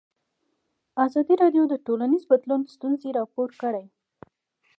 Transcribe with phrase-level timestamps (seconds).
[1.05, 3.85] ازادي راډیو د ټولنیز بدلون ستونزې راپور کړي.